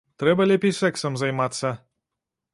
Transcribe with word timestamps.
Трэба 0.21 0.47
лепей 0.51 0.73
сэксам 0.79 1.21
займацца. 1.23 1.75